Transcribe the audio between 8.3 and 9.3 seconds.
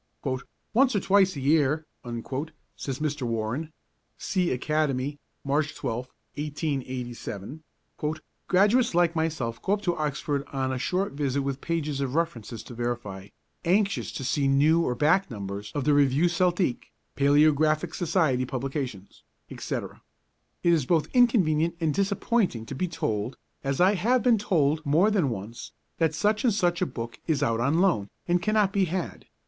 'graduates like